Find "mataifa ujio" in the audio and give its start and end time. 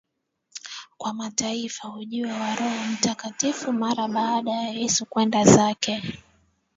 1.13-2.27